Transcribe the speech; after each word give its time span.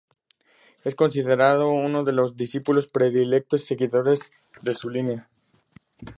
Es 0.83 0.95
considerado 0.95 1.69
uno 1.69 2.03
de 2.03 2.11
sus 2.11 2.35
discípulos 2.35 2.87
predilectos 2.87 3.61
y 3.61 3.65
seguidores 3.67 4.31
de 4.63 4.73
su 4.73 4.89
línea. 4.89 5.29